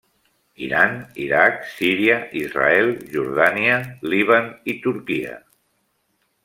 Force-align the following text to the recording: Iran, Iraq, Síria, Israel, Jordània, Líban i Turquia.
Iran, 0.67 0.95
Iraq, 1.25 1.59
Síria, 1.73 2.17
Israel, 2.41 2.91
Jordània, 3.17 3.79
Líban 4.15 4.53
i 4.75 4.79
Turquia. 4.87 5.41